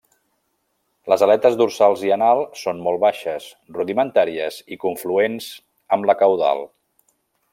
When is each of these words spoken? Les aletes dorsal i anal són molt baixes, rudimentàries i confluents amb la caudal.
Les 1.13 1.23
aletes 1.25 1.57
dorsal 1.59 1.97
i 2.07 2.11
anal 2.15 2.41
són 2.61 2.79
molt 2.87 3.03
baixes, 3.03 3.51
rudimentàries 3.77 4.59
i 4.77 4.81
confluents 4.87 5.51
amb 5.99 6.11
la 6.13 6.17
caudal. 6.25 6.65